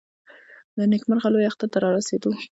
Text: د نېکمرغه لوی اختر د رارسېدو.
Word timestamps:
د 0.77 0.79
نېکمرغه 0.91 1.27
لوی 1.33 1.45
اختر 1.49 1.67
د 1.73 1.75
رارسېدو. 1.83 2.31